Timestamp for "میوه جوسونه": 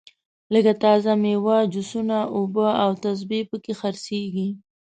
1.23-2.17